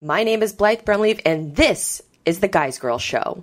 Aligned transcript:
My 0.00 0.22
name 0.22 0.44
is 0.44 0.52
Blythe 0.52 0.82
Brumleve, 0.82 1.20
and 1.26 1.56
this 1.56 2.00
is 2.24 2.38
the 2.38 2.46
Guys 2.46 2.78
Girl 2.78 3.00
Show. 3.00 3.42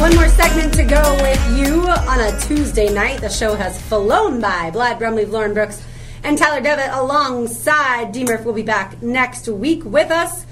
One 0.00 0.16
more 0.16 0.28
segment 0.30 0.74
to 0.74 0.84
go 0.88 1.18
with 1.22 1.56
you 1.56 1.82
on 1.86 2.18
a 2.18 2.40
Tuesday 2.40 2.92
night. 2.92 3.20
The 3.20 3.28
show 3.28 3.54
has 3.54 3.80
flown 3.82 4.40
by. 4.40 4.72
Blythe 4.72 4.98
Brumleve, 4.98 5.30
Lauren 5.30 5.54
Brooks, 5.54 5.80
and 6.24 6.36
Tyler 6.36 6.60
Devitt 6.60 6.90
alongside 6.90 8.10
D 8.10 8.24
Murph 8.24 8.44
will 8.44 8.52
be 8.52 8.62
back 8.62 9.00
next 9.00 9.46
week 9.46 9.84
with 9.84 10.10
us. 10.10 10.47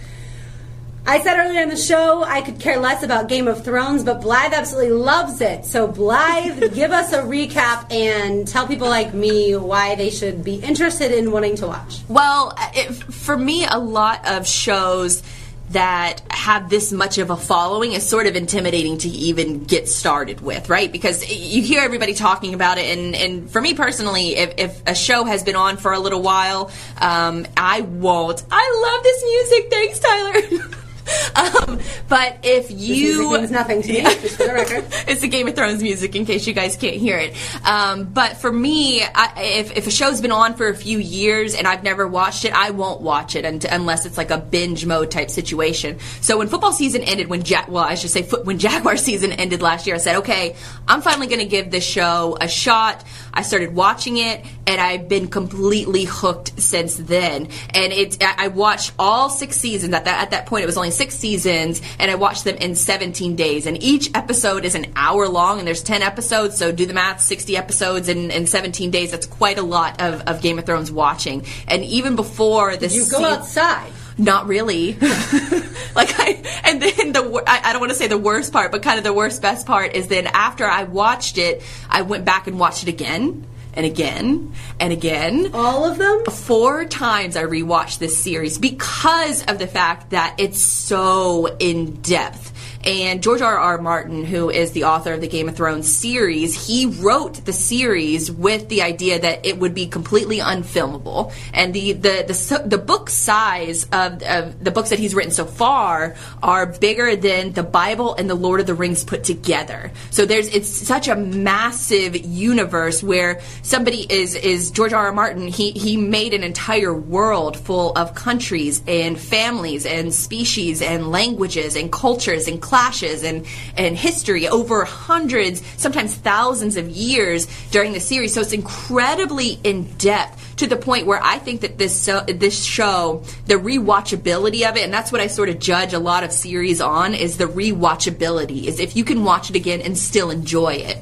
I 1.09 1.23
said 1.23 1.39
earlier 1.39 1.63
in 1.63 1.69
the 1.69 1.77
show 1.77 2.25
I 2.25 2.41
could 2.41 2.59
care 2.59 2.81
less 2.81 3.05
about 3.05 3.29
Game 3.29 3.47
of 3.47 3.65
Thrones, 3.65 4.03
but 4.03 4.23
Blythe 4.23 4.53
absolutely 4.53 4.91
loves 4.91 5.41
it. 5.41 5.65
So, 5.65 5.87
Blythe, 5.87 6.75
give 6.75 6.91
us 6.91 7.13
a 7.13 7.23
recap 7.23 7.93
and 7.93 8.47
tell 8.47 8.67
people 8.67 8.89
like 8.89 9.15
me 9.15 9.55
why 9.55 9.95
they 9.95 10.11
should 10.11 10.43
be 10.43 10.57
interested 10.57 11.13
in 11.13 11.31
wanting 11.31 11.55
to 11.57 11.69
watch. 11.69 12.01
Well, 12.09 12.55
it, 12.75 12.93
for 12.93 13.37
me, 13.37 13.67
a 13.67 13.79
lot 13.79 14.27
of 14.27 14.49
shows 14.49 15.23
that 15.71 16.23
have 16.31 16.71
this 16.71 16.91
much 16.91 17.19
of 17.19 17.31
a 17.31 17.37
following 17.37 17.93
is 17.93 18.09
sort 18.09 18.27
of 18.27 18.35
intimidating 18.35 18.99
to 18.99 19.09
even 19.09 19.63
get 19.65 19.89
started 19.89 20.41
with, 20.41 20.69
right? 20.69 20.91
Because 20.91 21.29
you 21.29 21.63
hear 21.63 21.83
everybody 21.83 22.15
talking 22.15 22.53
about 22.53 22.79
it, 22.79 22.97
and, 22.97 23.15
and 23.15 23.51
for 23.51 23.61
me 23.61 23.75
personally, 23.75 24.37
if, 24.37 24.55
if 24.59 24.83
a 24.89 24.95
show 24.95 25.25
has 25.25 25.45
been 25.45 25.57
on 25.57 25.77
for 25.77 25.93
a 25.93 26.01
little 26.01 26.23
while, 26.23 26.71
um, 27.01 27.47
I 27.57 27.83
won't. 27.83 28.43
I 28.51 28.93
love 28.93 29.03
this 29.05 29.25
music. 29.25 29.71
Thanks, 29.71 29.99
Tyler. 30.01 30.77
Um, 31.37 31.81
but 32.09 32.39
if 32.43 32.71
you 32.71 33.33
means 33.33 33.51
nothing 33.51 33.83
to 33.83 33.89
me, 33.89 34.03
just 34.03 34.37
for 34.37 34.47
the 34.47 34.55
record, 34.55 34.85
it's 35.07 35.21
the 35.21 35.29
Game 35.29 35.47
of 35.47 35.55
Thrones 35.55 35.83
music. 35.83 36.17
In 36.17 36.25
case 36.25 36.47
you 36.47 36.55
guys 36.55 36.77
can't 36.77 36.97
hear 36.97 37.19
it, 37.19 37.37
um, 37.67 38.05
but 38.05 38.39
for 38.39 38.51
me, 38.51 39.03
I, 39.03 39.33
if, 39.37 39.77
if 39.77 39.87
a 39.87 39.91
show's 39.91 40.23
been 40.23 40.33
on 40.33 40.55
for 40.55 40.69
a 40.69 40.75
few 40.75 40.99
years 40.99 41.55
and 41.55 41.67
I've 41.67 41.85
never 41.85 42.09
watched 42.09 42.47
it, 42.47 42.55
I 42.55 42.71
won't 42.71 43.03
watch 43.03 43.37
it 43.37 43.45
unless 43.45 44.07
it's 44.07 44.17
like 44.17 44.31
a 44.31 44.39
binge 44.39 44.87
mode 44.87 45.11
type 45.11 45.31
situation. 45.31 45.99
So 46.23 46.39
when 46.39 46.49
football 46.49 46.73
season 46.73 47.03
ended, 47.03 47.29
when 47.29 47.45
ja- 47.45 47.67
well, 47.69 47.85
I 47.85 47.97
should 47.97 48.11
say 48.11 48.23
when 48.23 48.59
Jaguar 48.67 48.97
season 48.97 49.33
ended 49.33 49.61
last 49.61 49.87
year, 49.87 49.97
I 49.97 49.99
said, 49.99 50.17
okay, 50.17 50.57
I'm 50.89 51.03
finally 51.03 51.27
going 51.27 51.41
to 51.41 51.47
give 51.47 51.71
this 51.71 51.85
show 51.85 52.39
a 52.41 52.49
shot. 52.49 53.05
I 53.35 53.43
started 53.43 53.75
watching 53.75 54.17
it, 54.17 54.45
and 54.67 54.81
I've 54.81 55.09
been 55.09 55.29
completely 55.29 56.05
hooked 56.05 56.61
since 56.61 56.97
then. 56.97 57.49
And 57.71 57.93
it's 57.93 58.19
I 58.21 58.49
watched 58.49 58.93
all 58.99 59.31
six 59.31 59.57
seasons. 59.57 59.95
At 59.95 60.05
that 60.05 60.23
at 60.23 60.31
that 60.33 60.47
point, 60.47 60.65
it 60.65 60.67
was 60.67 60.77
only 60.77 60.91
six 60.91 61.15
seasons, 61.15 61.81
and 61.99 62.11
I 62.11 62.17
watched 62.17 62.45
them 62.45 62.57
in 62.57 62.75
17 62.75 63.37
days. 63.37 63.67
And 63.67 63.83
each 63.83 64.11
episode 64.15 64.65
is 64.65 64.75
an 64.75 64.93
hour 64.97 65.29
long, 65.29 65.59
and 65.59 65.67
there's 65.67 65.83
10 65.83 66.03
episodes. 66.03 66.57
So 66.57 66.73
do 66.73 66.87
the 66.87 66.95
math: 66.95 67.21
60 67.21 67.57
episodes 67.57 68.09
in, 68.09 68.31
in 68.31 68.47
17 68.47 68.91
days. 68.91 69.11
That's 69.13 69.27
quite 69.27 69.59
a 69.59 69.63
lot 69.63 70.01
of, 70.03 70.23
of 70.23 70.43
Game 70.43 70.59
of 70.59 70.67
Thrones 70.67 70.91
watching. 70.91 71.45
And 71.69 71.85
even 71.85 72.17
before 72.17 72.77
this, 72.77 72.95
you 72.95 73.03
go 73.03 73.19
se- 73.19 73.25
outside. 73.25 73.93
Not 74.19 74.47
really. 74.47 74.95
like 75.95 76.19
I, 76.19 76.43
and 76.65 76.81
then 76.81 77.13
the 77.13 77.43
I, 77.47 77.61
I 77.65 77.73
don't 77.73 77.81
want 77.81 77.93
to 77.93 77.99
say 77.99 78.09
the 78.09 78.19
worst 78.19 78.53
part, 78.53 78.73
but 78.73 78.83
kind 78.83 78.99
of 78.99 79.05
the 79.05 79.13
worst 79.13 79.43
best 79.43 79.67
part 79.67 79.95
is 79.95 80.09
then 80.09 80.27
after 80.29 80.65
I 80.65 80.85
watched 80.85 81.39
it, 81.39 81.63
I 81.89 82.03
went 82.03 82.25
back 82.25 82.47
and 82.47 82.59
watched 82.59 82.83
it 82.83 82.89
again 82.89 83.47
and 83.77 83.87
again 83.87 84.53
and 84.81 84.93
again. 84.93 85.51
All 85.55 85.85
of 85.85 85.99
them? 85.99 86.25
Four 86.25 86.87
times 86.87 87.37
I 87.37 87.45
rewatched 87.45 87.99
this 87.99 88.19
series 88.19 88.59
because 88.59 89.45
of 89.45 89.59
the 89.59 89.67
fact 89.67 90.11
that 90.11 90.35
it's 90.39 90.61
so 90.61 91.57
in 91.59 92.01
depth. 92.03 92.53
And 92.87 93.21
George 93.21 93.43
R. 93.43 93.59
R. 93.59 93.79
Martin, 93.79 94.25
who 94.25 94.49
is 94.49 94.71
the 94.71 94.85
author 94.85 95.13
of 95.13 95.21
the 95.21 95.27
Game 95.27 95.49
of 95.49 95.57
Thrones 95.57 95.93
series, 95.93 96.67
he 96.69 96.87
wrote 96.87 97.45
the 97.45 97.53
series 97.53 98.31
with 98.31 98.69
the 98.69 98.83
idea 98.83 99.19
that 99.19 99.45
it 99.45 99.59
would 99.59 99.75
be 99.75 99.89
completely 99.89 100.39
unfilmable. 100.39 101.33
And 101.53 101.75
the 101.75 101.95
the 101.95 102.25
the, 102.29 102.63
the 102.65 102.79
book 102.79 103.11
size 103.11 103.85
of, 103.93 104.23
of 104.23 104.63
the 104.63 104.71
books 104.71 104.91
that 104.91 105.01
he's 105.01 105.17
written 105.17 105.33
so 105.33 105.47
far 105.47 106.15
are 106.45 106.67
bigger 106.67 107.17
than 107.17 107.53
the 107.53 107.65
Bible 107.65 108.15
and 108.15 108.31
the 108.31 108.37
Lord 108.37 108.61
of 108.61 108.67
the 108.67 108.75
Rings 108.75 109.03
put 109.03 109.25
together. 109.25 109.91
So 110.11 110.25
there's 110.25 110.47
it's 110.55 110.69
such 110.69 111.09
a 111.09 111.17
massive 111.17 112.17
universe 112.25 113.03
where 113.03 113.41
somebody 113.63 114.07
is 114.09 114.37
is 114.37 114.71
George 114.71 114.93
R. 114.93 115.07
R. 115.07 115.13
Martin. 115.13 115.49
He 115.49 115.73
he 115.73 115.97
made 115.97 116.35
an 116.35 116.45
entire 116.45 116.95
world 116.95 117.57
full 117.57 117.93
of 117.99 118.15
countries 118.15 118.81
and 118.87 119.19
families 119.19 119.87
and 119.87 120.15
species 120.15 120.83
and 120.83 121.11
languages 121.11 121.75
and 121.75 121.91
cultures 121.91 122.47
and 122.47 122.63
clashes 122.77 123.25
and, 123.25 123.47
and 123.79 123.97
history 123.97 124.47
over 124.49 124.85
hundreds, 124.85 125.63
sometimes 125.79 126.15
thousands 126.15 126.77
of 126.77 126.91
years 126.91 127.47
during 127.71 127.95
the 127.95 128.01
series. 128.01 128.35
So 128.35 128.43
it's 128.43 128.53
incredibly 128.53 129.59
in 129.65 129.85
depth 129.97 130.57
to 130.57 130.67
the 130.67 130.77
point 130.77 131.07
where 131.07 131.23
I 131.23 131.39
think 131.39 131.63
that 131.63 131.79
this 131.79 132.07
uh, 132.07 132.25
this 132.29 132.63
show, 132.63 133.23
the 133.47 133.55
rewatchability 133.55 134.69
of 134.69 134.77
it, 134.77 134.85
and 134.85 134.93
that's 134.93 135.11
what 135.11 135.23
I 135.23 135.29
sort 135.29 135.49
of 135.49 135.59
judge 135.59 135.95
a 135.95 135.99
lot 135.99 136.23
of 136.23 136.33
series 136.33 136.83
on, 136.83 137.15
is 137.15 137.39
the 137.39 137.47
rewatchability. 137.47 138.65
Is 138.65 138.79
if 138.79 138.95
you 138.95 139.05
can 139.05 139.25
watch 139.25 139.49
it 139.49 139.57
again 139.57 139.81
and 139.81 139.97
still 139.97 140.31
enjoy 140.31 140.75
it. 140.75 140.99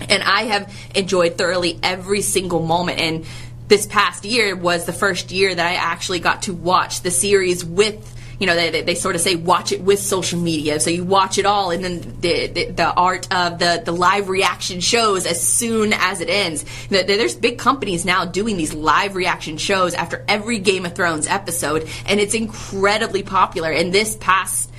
And 0.00 0.24
I 0.24 0.42
have 0.46 0.74
enjoyed 0.96 1.38
thoroughly 1.38 1.78
every 1.84 2.22
single 2.22 2.66
moment. 2.66 2.98
And 2.98 3.24
this 3.68 3.86
past 3.86 4.24
year 4.24 4.56
was 4.56 4.86
the 4.86 4.92
first 4.92 5.30
year 5.30 5.54
that 5.54 5.66
I 5.66 5.74
actually 5.74 6.18
got 6.18 6.42
to 6.42 6.52
watch 6.52 7.02
the 7.02 7.12
series 7.12 7.64
with 7.64 8.12
you 8.42 8.46
know, 8.46 8.56
they, 8.56 8.70
they, 8.70 8.82
they, 8.82 8.94
sort 8.96 9.14
of 9.14 9.20
say 9.20 9.36
watch 9.36 9.70
it 9.70 9.82
with 9.82 10.00
social 10.00 10.36
media. 10.36 10.80
So 10.80 10.90
you 10.90 11.04
watch 11.04 11.38
it 11.38 11.46
all, 11.46 11.70
and 11.70 11.84
then 11.84 12.00
the, 12.20 12.48
the, 12.48 12.64
the 12.72 12.92
art 12.92 13.32
of 13.32 13.60
the, 13.60 13.80
the 13.84 13.92
live 13.92 14.28
reaction 14.28 14.80
shows 14.80 15.26
as 15.26 15.40
soon 15.40 15.92
as 15.92 16.20
it 16.20 16.28
ends. 16.28 16.64
There's 16.88 17.36
big 17.36 17.58
companies 17.58 18.04
now 18.04 18.24
doing 18.24 18.56
these 18.56 18.74
live 18.74 19.14
reaction 19.14 19.58
shows 19.58 19.94
after 19.94 20.24
every 20.26 20.58
Game 20.58 20.84
of 20.84 20.96
Thrones 20.96 21.28
episode, 21.28 21.88
and 22.04 22.18
it's 22.18 22.34
incredibly 22.34 23.22
popular. 23.22 23.70
And 23.70 23.94
this 23.94 24.16
past 24.16 24.71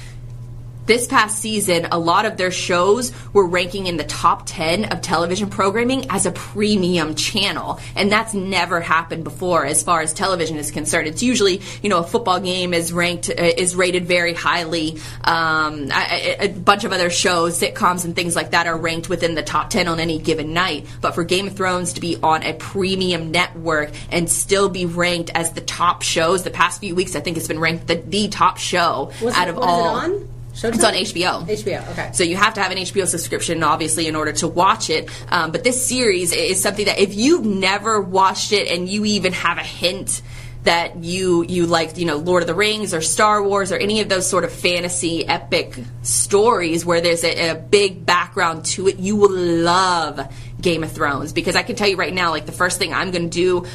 this 0.86 1.08
past 1.08 1.40
season, 1.40 1.88
a 1.92 2.00
lot 2.00 2.26
of 2.26 2.38
their 2.38 2.52
shows 2.52 3.12
were 3.32 3.46
ranking 3.46 3.88
in 3.88 3.98
the 3.98 4.04
top 4.04 4.44
10 4.46 4.86
of 4.86 5.02
television 5.02 5.50
programming 5.50 6.06
as 6.10 6.26
a 6.26 6.32
premium 6.32 7.16
channel. 7.16 7.80
And 7.96 8.12
that's 8.12 8.34
never 8.34 8.82
happened 8.82 9.24
before 9.24 9.66
as 9.66 9.84
far 9.84 10.02
as 10.02 10.14
television 10.14 10.58
is 10.58 10.72
concerned. 10.72 11.08
It's 11.08 11.24
usually, 11.24 11.62
you 11.82 11.90
know, 11.90 12.00
a 12.00 12.04
football 12.04 12.40
game 12.40 12.74
is 12.74 12.92
ranked, 12.92 13.30
uh, 13.30 13.34
is 13.34 13.76
rated 13.76 14.06
very 14.06 14.34
highly. 14.34 15.00
Um, 15.24 15.90
a, 15.92 16.46
a, 16.46 16.48
bunch 16.50 16.84
of 16.84 16.92
other 16.92 17.10
shows, 17.10 17.60
sitcoms 17.60 18.06
and 18.06 18.16
things 18.16 18.36
like 18.36 18.52
that 18.52 18.68
are 18.68 18.78
ranked 18.78 19.10
within 19.10 19.36
the 19.36 19.44
top 19.44 19.70
10 19.70 19.88
on 19.88 20.00
any 20.00 20.20
given 20.20 20.54
night. 20.54 20.86
But 21.02 21.16
for 21.16 21.24
Game 21.24 21.48
of 21.48 21.56
Thrones 21.56 21.94
to 21.94 22.02
be 22.02 22.18
on 22.22 22.44
a 22.44 22.54
premium 22.54 23.32
network 23.32 23.92
and 24.12 24.30
still 24.30 24.70
be 24.70 24.86
ranked 24.86 25.32
as 25.34 25.54
the 25.54 25.62
top 25.62 26.02
shows, 26.02 26.44
the 26.44 26.52
past 26.52 26.82
few 26.82 26.96
weeks, 26.96 27.16
I 27.16 27.22
think 27.22 27.38
it's 27.38 27.48
been 27.48 27.60
ranked 27.60 27.88
the, 27.88 27.96
the 27.96 28.28
top 28.28 28.58
show 28.58 29.12
was 29.22 29.34
out 29.36 29.48
it, 29.48 29.52
of 29.52 29.58
all. 29.60 30.24
Showtime? 30.54 30.76
It's 30.76 30.84
on 30.84 30.94
HBO. 30.94 31.48
HBO, 31.48 31.92
okay. 31.92 32.12
So 32.14 32.24
you 32.24 32.36
have 32.36 32.54
to 32.54 32.62
have 32.62 32.72
an 32.72 32.78
HBO 32.78 33.08
subscription, 33.08 33.64
obviously, 33.64 34.08
in 34.08 34.16
order 34.16 34.34
to 34.34 34.48
watch 34.48 34.90
it. 34.90 35.10
Um, 35.30 35.52
but 35.52 35.64
this 35.64 35.86
series 35.86 36.32
is 36.32 36.62
something 36.62 36.86
that 36.86 37.00
if 37.00 37.16
you've 37.16 37.46
never 37.46 38.00
watched 38.00 38.52
it 38.52 38.68
and 38.68 38.88
you 38.88 39.04
even 39.06 39.34
have 39.34 39.58
a 39.58 39.64
hint 39.64 40.22
that 40.64 41.04
you 41.04 41.44
you 41.44 41.66
like 41.66 41.98
you 41.98 42.06
know 42.06 42.18
Lord 42.18 42.42
of 42.44 42.48
the 42.48 42.54
Rings 42.54 42.94
or 42.94 43.02
Star 43.02 43.44
Wars 43.44 43.72
or 43.72 43.78
any 43.78 44.00
of 44.00 44.10
those 44.10 44.30
sort 44.30 44.44
of 44.44 44.52
fantasy 44.52 45.28
epic 45.28 45.78
stories 46.04 46.86
where 46.86 47.02
there's 47.02 47.24
a, 47.24 47.50
a 47.50 47.56
big 47.56 48.06
background 48.06 48.66
to 48.66 48.88
it, 48.88 48.98
you 48.98 49.16
will 49.16 49.32
love 49.32 50.20
Game 50.64 50.84
of 50.84 50.92
Thrones 50.92 51.34
because 51.34 51.56
I 51.56 51.62
can 51.62 51.76
tell 51.76 51.88
you 51.88 51.98
right 51.98 52.14
now, 52.14 52.32
like 52.32 52.46
the 52.46 52.52
first 52.52 52.80
thing 52.80 52.94
I'm 52.94 53.12
going 53.12 53.30
to 53.30 53.38
do, 53.38 53.66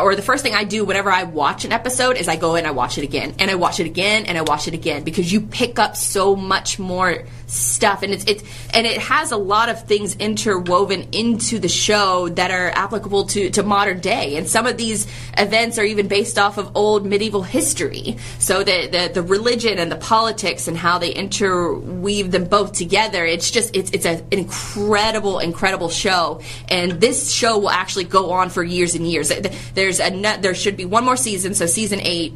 or 0.00 0.16
the 0.16 0.22
first 0.22 0.42
thing 0.42 0.54
I 0.54 0.64
do 0.64 0.84
whenever 0.84 1.10
I 1.10 1.24
watch 1.24 1.64
an 1.64 1.72
episode 1.72 2.16
is 2.16 2.26
I 2.26 2.36
go 2.36 2.56
and 2.56 2.66
I 2.66 2.72
watch 2.72 2.98
it 2.98 3.04
again, 3.04 3.34
and 3.38 3.50
I 3.50 3.54
watch 3.54 3.78
it 3.78 3.86
again, 3.86 4.26
and 4.26 4.36
I 4.36 4.42
watch 4.42 4.66
it 4.66 4.74
again 4.74 5.04
because 5.04 5.32
you 5.32 5.42
pick 5.42 5.78
up 5.78 5.96
so 5.96 6.34
much 6.34 6.78
more 6.78 7.24
stuff, 7.46 8.02
and 8.02 8.12
it's 8.12 8.24
it's 8.24 8.42
and 8.74 8.86
it 8.86 8.98
has 8.98 9.30
a 9.30 9.36
lot 9.36 9.68
of 9.68 9.84
things 9.84 10.16
interwoven 10.16 11.08
into 11.12 11.58
the 11.58 11.68
show 11.68 12.28
that 12.30 12.50
are 12.50 12.70
applicable 12.70 13.26
to 13.26 13.50
to 13.50 13.62
modern 13.62 14.00
day, 14.00 14.36
and 14.36 14.48
some 14.48 14.66
of 14.66 14.76
these 14.76 15.06
events 15.36 15.78
are 15.78 15.84
even 15.84 16.08
based 16.08 16.38
off 16.38 16.58
of 16.58 16.76
old 16.76 17.06
medieval 17.06 17.42
history. 17.42 18.16
So 18.38 18.64
the 18.64 18.88
the, 18.88 19.10
the 19.14 19.22
religion 19.22 19.78
and 19.78 19.92
the 19.92 19.96
politics 19.96 20.66
and 20.66 20.76
how 20.76 20.98
they 20.98 21.12
interweave 21.12 22.30
them 22.30 22.46
both 22.46 22.72
together, 22.72 23.24
it's 23.24 23.50
just 23.50 23.76
it's 23.76 23.90
it's 23.90 24.06
a, 24.06 24.16
an 24.16 24.26
incredible 24.30 25.38
incredible 25.38 25.90
show 25.90 26.37
and 26.68 27.00
this 27.00 27.32
show 27.32 27.58
will 27.58 27.70
actually 27.70 28.04
go 28.04 28.30
on 28.32 28.50
for 28.50 28.62
years 28.62 28.94
and 28.94 29.06
years. 29.06 29.32
There's 29.74 30.00
a 30.00 30.10
there 30.40 30.54
should 30.54 30.76
be 30.76 30.84
one 30.84 31.04
more 31.04 31.16
season, 31.16 31.54
so 31.54 31.66
season 31.66 32.00
eight 32.02 32.32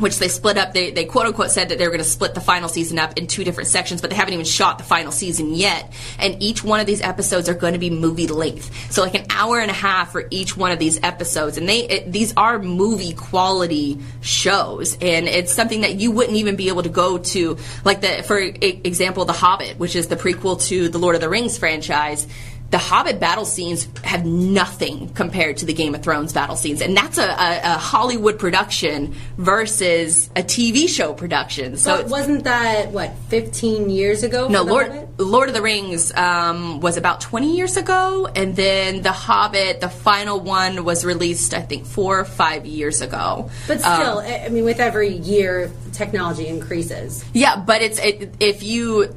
which 0.00 0.18
they 0.18 0.28
split 0.28 0.56
up. 0.58 0.72
They, 0.72 0.90
they 0.90 1.04
quote 1.04 1.26
unquote 1.26 1.50
said 1.50 1.68
that 1.68 1.78
they 1.78 1.84
were 1.84 1.90
going 1.90 2.02
to 2.02 2.08
split 2.08 2.34
the 2.34 2.40
final 2.40 2.68
season 2.68 2.98
up 2.98 3.16
in 3.18 3.26
two 3.26 3.44
different 3.44 3.68
sections, 3.68 4.00
but 4.00 4.10
they 4.10 4.16
haven't 4.16 4.34
even 4.34 4.46
shot 4.46 4.78
the 4.78 4.84
final 4.84 5.12
season 5.12 5.54
yet. 5.54 5.92
And 6.18 6.42
each 6.42 6.64
one 6.64 6.80
of 6.80 6.86
these 6.86 7.00
episodes 7.00 7.48
are 7.48 7.54
going 7.54 7.74
to 7.74 7.78
be 7.78 7.90
movie 7.90 8.26
length, 8.26 8.92
so 8.92 9.02
like 9.02 9.14
an 9.14 9.26
hour 9.30 9.60
and 9.60 9.70
a 9.70 9.74
half 9.74 10.12
for 10.12 10.26
each 10.30 10.56
one 10.56 10.72
of 10.72 10.78
these 10.78 11.02
episodes. 11.02 11.56
And 11.58 11.68
they 11.68 11.80
it, 11.80 12.12
these 12.12 12.34
are 12.36 12.58
movie 12.58 13.12
quality 13.12 13.98
shows, 14.20 14.94
and 15.00 15.28
it's 15.28 15.52
something 15.52 15.82
that 15.82 15.96
you 15.96 16.10
wouldn't 16.10 16.36
even 16.36 16.56
be 16.56 16.68
able 16.68 16.82
to 16.82 16.88
go 16.88 17.18
to, 17.18 17.58
like 17.84 18.00
the 18.00 18.22
for 18.22 18.38
example, 18.38 19.24
The 19.24 19.32
Hobbit, 19.32 19.78
which 19.78 19.96
is 19.96 20.08
the 20.08 20.16
prequel 20.16 20.62
to 20.68 20.88
the 20.88 20.98
Lord 20.98 21.14
of 21.14 21.20
the 21.20 21.28
Rings 21.28 21.58
franchise 21.58 22.26
the 22.70 22.78
Hobbit 22.78 23.18
battle 23.18 23.44
scenes 23.44 23.88
have 24.04 24.24
nothing 24.24 25.08
compared 25.14 25.56
to 25.58 25.66
the 25.66 25.72
Game 25.72 25.94
of 25.94 26.02
Thrones 26.04 26.32
battle 26.32 26.54
scenes, 26.54 26.80
and 26.80 26.96
that's 26.96 27.18
a, 27.18 27.24
a, 27.28 27.60
a 27.64 27.78
Hollywood 27.78 28.38
production 28.38 29.14
versus 29.36 30.28
a 30.36 30.42
TV 30.42 30.88
show 30.88 31.12
production. 31.12 31.76
So 31.76 31.96
But 32.02 32.10
wasn't 32.10 32.44
that 32.44 32.92
what 32.92 33.12
15 33.28 33.90
years 33.90 34.22
ago? 34.22 34.46
no, 34.48 34.62
Lord 34.62 34.86
Hobbit? 34.92 35.08
Lord 35.18 35.48
of 35.48 35.54
the 35.54 35.62
Rings 35.62 36.12
um, 36.14 36.80
was 36.80 36.96
about 36.96 37.20
20 37.20 37.56
years 37.56 37.76
ago, 37.76 38.26
and 38.36 38.54
then 38.54 39.02
The 39.02 39.12
Hobbit, 39.12 39.80
the 39.80 39.88
final 39.88 40.38
one, 40.40 40.84
was 40.84 41.04
released 41.04 41.52
I 41.54 41.62
think 41.62 41.86
four 41.86 42.20
or 42.20 42.24
five 42.24 42.66
years 42.66 43.00
ago. 43.00 43.50
But 43.66 43.84
Um, 43.84 43.94
still, 44.00 44.18
I 44.20 44.44
I 44.46 44.48
mean, 44.48 44.64
with 44.64 44.78
every 44.80 45.10
year, 45.16 45.70
technology 45.92 46.46
increases. 46.46 47.24
Yeah, 47.34 47.56
but 47.56 47.82
it's 47.82 47.98
it, 47.98 48.34
if 48.38 48.62
you 48.62 49.12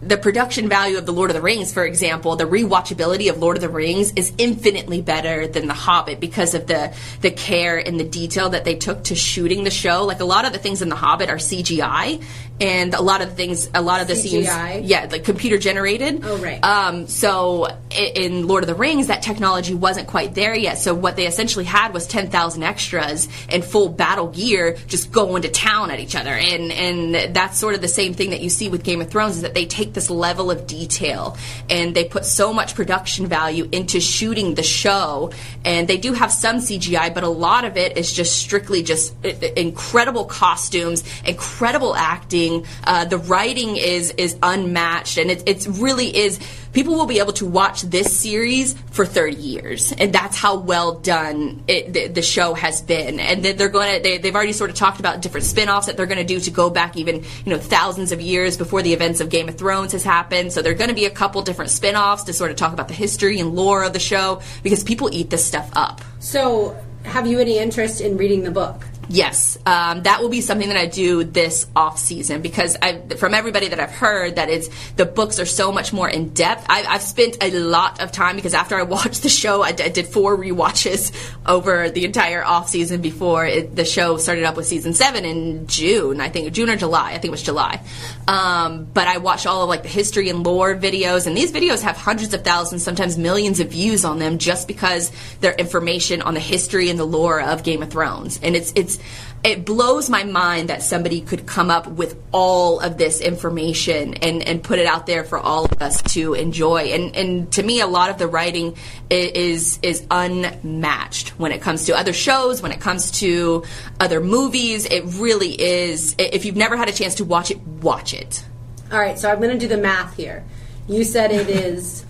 the 0.00 0.16
production 0.16 0.68
value 0.68 0.96
of 0.96 1.06
the 1.06 1.12
Lord 1.12 1.30
of 1.30 1.34
the 1.34 1.42
Rings, 1.42 1.72
for 1.72 1.84
example, 1.84 2.36
the 2.36 2.44
rewatchability 2.44 3.30
of 3.30 3.38
Lord 3.38 3.56
of 3.56 3.62
the 3.62 3.68
Rings 3.68 4.12
is 4.14 4.32
infinitely 4.38 5.02
better 5.02 5.48
than 5.48 5.66
The 5.66 5.74
Hobbit 5.74 6.20
because 6.20 6.54
of 6.54 6.68
the 6.68 6.94
the 7.20 7.32
care 7.32 7.78
and 7.78 7.98
the 7.98 8.04
detail 8.04 8.50
that 8.50 8.64
they 8.64 8.76
took 8.76 9.04
to 9.04 9.16
shooting 9.16 9.64
the 9.64 9.70
show. 9.70 10.04
Like 10.04 10.20
a 10.20 10.24
lot 10.24 10.44
of 10.44 10.52
the 10.52 10.58
things 10.58 10.82
in 10.82 10.88
The 10.88 10.96
Hobbit 10.96 11.30
are 11.30 11.36
CGI, 11.36 12.22
and 12.60 12.94
a 12.94 13.02
lot 13.02 13.22
of 13.22 13.30
the 13.30 13.34
things, 13.34 13.70
a 13.74 13.82
lot 13.82 14.00
of 14.00 14.08
the 14.08 14.16
scenes, 14.16 14.46
yeah, 14.82 15.08
like 15.10 15.24
computer 15.24 15.58
generated. 15.58 16.22
Oh, 16.24 16.38
right. 16.38 16.62
Um, 16.64 17.06
so 17.06 17.68
in 17.90 18.46
Lord 18.46 18.64
of 18.64 18.66
the 18.66 18.74
Rings, 18.74 19.06
that 19.06 19.22
technology 19.22 19.74
wasn't 19.74 20.08
quite 20.08 20.34
there 20.34 20.56
yet. 20.56 20.78
So 20.78 20.94
what 20.94 21.16
they 21.16 21.26
essentially 21.26 21.64
had 21.64 21.94
was 21.94 22.06
ten 22.06 22.30
thousand 22.30 22.64
extras 22.64 23.28
and 23.48 23.64
full 23.64 23.88
battle 23.88 24.28
gear 24.28 24.76
just 24.86 25.12
going 25.12 25.42
to 25.42 25.48
town 25.50 25.90
at 25.90 26.00
each 26.00 26.16
other, 26.16 26.32
and 26.32 26.72
and 26.72 27.34
that's 27.34 27.58
sort 27.58 27.74
of 27.74 27.80
the 27.80 27.88
same 27.88 28.14
thing 28.14 28.30
that 28.30 28.40
you 28.40 28.50
see 28.50 28.68
with 28.68 28.82
Game 28.82 29.00
of 29.00 29.10
Thrones 29.10 29.36
is 29.36 29.42
that 29.42 29.54
they 29.54 29.66
take 29.66 29.92
this 29.94 30.10
level 30.10 30.50
of 30.50 30.66
detail 30.66 31.36
and 31.70 31.94
they 31.94 32.04
put 32.04 32.24
so 32.24 32.52
much 32.52 32.74
production 32.74 33.26
value 33.26 33.68
into 33.70 34.00
shooting 34.00 34.54
the 34.54 34.62
show, 34.62 35.30
and 35.64 35.86
they 35.86 35.96
do 35.96 36.12
have 36.12 36.32
some 36.32 36.56
CGI, 36.56 37.14
but 37.14 37.22
a 37.22 37.28
lot 37.28 37.64
of 37.64 37.76
it 37.76 37.96
is 37.96 38.12
just 38.12 38.36
strictly 38.38 38.82
just 38.82 39.14
incredible 39.24 40.24
costumes, 40.24 41.04
incredible 41.24 41.94
acting. 41.94 42.47
Uh, 42.84 43.04
the 43.04 43.18
writing 43.18 43.76
is 43.76 44.12
is 44.12 44.36
unmatched, 44.42 45.18
and 45.18 45.30
it 45.30 45.42
it's 45.46 45.66
really 45.66 46.16
is. 46.16 46.38
People 46.72 46.94
will 46.94 47.06
be 47.06 47.18
able 47.18 47.32
to 47.32 47.46
watch 47.46 47.82
this 47.82 48.14
series 48.14 48.74
for 48.90 49.06
30 49.06 49.36
years, 49.36 49.92
and 49.92 50.12
that's 50.12 50.36
how 50.36 50.58
well 50.58 50.98
done 51.00 51.64
it, 51.66 51.92
the, 51.92 52.08
the 52.08 52.22
show 52.22 52.54
has 52.54 52.82
been. 52.82 53.18
And 53.18 53.42
they're 53.42 53.70
going 53.70 53.96
to 53.96 54.02
they, 54.02 54.18
they've 54.18 54.34
already 54.34 54.52
sort 54.52 54.70
of 54.70 54.76
talked 54.76 55.00
about 55.00 55.22
different 55.22 55.46
spin-offs 55.46 55.86
that 55.86 55.96
they're 55.96 56.06
going 56.06 56.18
to 56.18 56.34
do 56.34 56.38
to 56.40 56.50
go 56.50 56.68
back 56.70 56.96
even 56.96 57.24
you 57.44 57.52
know 57.52 57.58
thousands 57.58 58.12
of 58.12 58.20
years 58.20 58.56
before 58.56 58.82
the 58.82 58.92
events 58.92 59.20
of 59.20 59.30
Game 59.30 59.48
of 59.48 59.56
Thrones 59.56 59.92
has 59.92 60.04
happened. 60.04 60.52
So 60.52 60.62
there 60.62 60.72
are 60.72 60.76
going 60.76 60.90
to 60.90 60.94
be 60.94 61.06
a 61.06 61.10
couple 61.10 61.42
different 61.42 61.70
spin-offs 61.70 62.24
to 62.24 62.32
sort 62.32 62.50
of 62.50 62.56
talk 62.56 62.72
about 62.72 62.88
the 62.88 62.94
history 62.94 63.40
and 63.40 63.54
lore 63.54 63.82
of 63.82 63.92
the 63.92 64.00
show 64.00 64.40
because 64.62 64.84
people 64.84 65.08
eat 65.12 65.30
this 65.30 65.44
stuff 65.44 65.70
up. 65.74 66.00
So, 66.20 66.76
have 67.04 67.26
you 67.26 67.38
any 67.40 67.58
interest 67.58 68.00
in 68.00 68.16
reading 68.16 68.42
the 68.42 68.50
book? 68.50 68.84
Yes, 69.10 69.56
um, 69.64 70.02
that 70.02 70.20
will 70.20 70.28
be 70.28 70.42
something 70.42 70.68
that 70.68 70.76
I 70.76 70.84
do 70.84 71.24
this 71.24 71.66
off 71.74 71.98
season 71.98 72.42
because 72.42 72.76
I, 72.80 73.00
from 73.16 73.32
everybody 73.32 73.68
that 73.68 73.80
I've 73.80 73.90
heard 73.90 74.36
that 74.36 74.50
it's 74.50 74.68
the 74.96 75.06
books 75.06 75.40
are 75.40 75.46
so 75.46 75.72
much 75.72 75.94
more 75.94 76.08
in 76.08 76.34
depth. 76.34 76.66
I, 76.68 76.82
I've 76.82 77.02
spent 77.02 77.38
a 77.42 77.50
lot 77.50 78.02
of 78.02 78.12
time 78.12 78.36
because 78.36 78.52
after 78.52 78.76
I 78.76 78.82
watched 78.98 79.22
the 79.22 79.30
show, 79.30 79.62
I, 79.62 79.72
d- 79.72 79.84
I 79.84 79.88
did 79.88 80.08
four 80.08 80.36
rewatches 80.36 81.12
over 81.46 81.88
the 81.88 82.04
entire 82.04 82.44
off 82.44 82.68
season 82.68 83.00
before 83.00 83.46
it, 83.46 83.74
the 83.74 83.86
show 83.86 84.18
started 84.18 84.44
up 84.44 84.58
with 84.58 84.66
season 84.66 84.92
seven 84.92 85.24
in 85.24 85.66
June. 85.66 86.20
I 86.20 86.28
think 86.28 86.52
June 86.52 86.68
or 86.68 86.76
July. 86.76 87.08
I 87.08 87.12
think 87.12 87.26
it 87.26 87.30
was 87.30 87.42
July. 87.42 87.82
Um, 88.26 88.84
but 88.92 89.08
I 89.08 89.18
watched 89.18 89.46
all 89.46 89.62
of 89.62 89.70
like 89.70 89.84
the 89.84 89.88
history 89.88 90.28
and 90.28 90.44
lore 90.44 90.74
videos, 90.74 91.26
and 91.26 91.34
these 91.34 91.50
videos 91.50 91.80
have 91.80 91.96
hundreds 91.96 92.34
of 92.34 92.44
thousands, 92.44 92.82
sometimes 92.82 93.16
millions 93.16 93.58
of 93.58 93.70
views 93.70 94.04
on 94.04 94.18
them 94.18 94.36
just 94.36 94.68
because 94.68 95.10
they're 95.40 95.54
information 95.54 96.20
on 96.20 96.34
the 96.34 96.40
history 96.40 96.90
and 96.90 96.98
the 96.98 97.06
lore 97.06 97.40
of 97.40 97.62
Game 97.62 97.82
of 97.82 97.90
Thrones. 97.90 98.38
And 98.42 98.54
it's 98.54 98.70
it's 98.76 98.97
it 99.44 99.64
blows 99.64 100.10
my 100.10 100.24
mind 100.24 100.68
that 100.68 100.82
somebody 100.82 101.20
could 101.20 101.46
come 101.46 101.70
up 101.70 101.86
with 101.86 102.20
all 102.32 102.80
of 102.80 102.98
this 102.98 103.20
information 103.20 104.14
and, 104.14 104.42
and 104.42 104.62
put 104.62 104.78
it 104.78 104.86
out 104.86 105.06
there 105.06 105.22
for 105.22 105.38
all 105.38 105.64
of 105.64 105.80
us 105.80 106.02
to 106.14 106.34
enjoy. 106.34 106.86
And 106.86 107.14
and 107.14 107.52
to 107.52 107.62
me, 107.62 107.80
a 107.80 107.86
lot 107.86 108.10
of 108.10 108.18
the 108.18 108.26
writing 108.26 108.76
is 109.10 109.78
is 109.82 110.04
unmatched 110.10 111.38
when 111.38 111.52
it 111.52 111.62
comes 111.62 111.86
to 111.86 111.96
other 111.96 112.12
shows, 112.12 112.62
when 112.62 112.72
it 112.72 112.80
comes 112.80 113.12
to 113.20 113.64
other 114.00 114.20
movies. 114.20 114.86
It 114.86 115.04
really 115.04 115.60
is. 115.60 116.16
If 116.18 116.44
you've 116.44 116.56
never 116.56 116.76
had 116.76 116.88
a 116.88 116.92
chance 116.92 117.16
to 117.16 117.24
watch 117.24 117.50
it, 117.50 117.60
watch 117.60 118.14
it. 118.14 118.44
All 118.90 118.98
right, 118.98 119.18
so 119.18 119.30
I'm 119.30 119.38
going 119.38 119.52
to 119.52 119.58
do 119.58 119.68
the 119.68 119.80
math 119.80 120.16
here. 120.16 120.44
You 120.88 121.04
said 121.04 121.30
it 121.30 121.48
is. 121.48 122.04